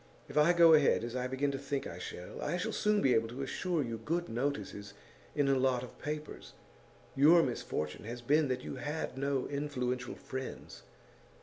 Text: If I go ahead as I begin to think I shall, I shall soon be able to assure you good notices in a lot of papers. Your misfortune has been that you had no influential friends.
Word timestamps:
If 0.27 0.35
I 0.35 0.51
go 0.51 0.73
ahead 0.73 1.03
as 1.03 1.15
I 1.15 1.27
begin 1.27 1.51
to 1.51 1.59
think 1.59 1.85
I 1.85 1.99
shall, 1.99 2.41
I 2.41 2.57
shall 2.57 2.71
soon 2.71 3.03
be 3.03 3.13
able 3.13 3.27
to 3.27 3.43
assure 3.43 3.83
you 3.83 3.99
good 3.99 4.29
notices 4.29 4.95
in 5.35 5.47
a 5.47 5.53
lot 5.59 5.83
of 5.83 5.99
papers. 5.99 6.53
Your 7.15 7.43
misfortune 7.43 8.05
has 8.05 8.23
been 8.23 8.47
that 8.47 8.63
you 8.63 8.77
had 8.77 9.15
no 9.15 9.45
influential 9.47 10.15
friends. 10.15 10.81